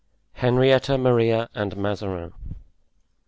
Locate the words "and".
1.53-1.77